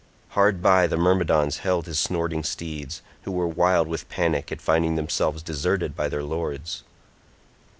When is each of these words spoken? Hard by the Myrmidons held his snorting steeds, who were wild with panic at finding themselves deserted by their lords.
Hard 0.29 0.63
by 0.63 0.87
the 0.87 0.97
Myrmidons 0.97 1.57
held 1.59 1.85
his 1.85 1.99
snorting 1.99 2.41
steeds, 2.43 3.03
who 3.21 3.31
were 3.31 3.45
wild 3.47 3.87
with 3.87 4.09
panic 4.09 4.51
at 4.51 4.59
finding 4.59 4.95
themselves 4.95 5.43
deserted 5.43 5.95
by 5.95 6.09
their 6.09 6.23
lords. 6.23 6.81